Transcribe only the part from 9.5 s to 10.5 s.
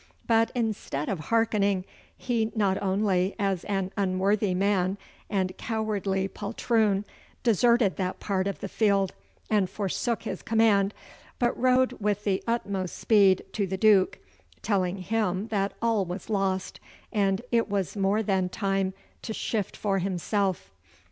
forsook his